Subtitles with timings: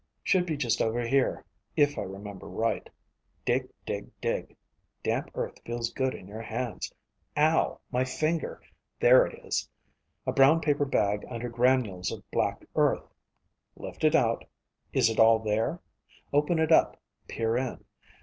[0.25, 1.45] __Should be just over here,
[1.75, 2.89] if I remember right.
[3.45, 4.57] Dig, dig, dig.
[5.03, 6.91] Damp earth feels good in your hands.
[7.37, 7.79] Ow!
[7.91, 8.63] my finger.
[8.99, 9.69] There it is.
[10.25, 13.13] A brown paper bag under granules of black earth.
[13.75, 14.43] Lift it out.
[14.91, 15.79] Is it all there?
[16.33, 17.85] Open it up, peer in.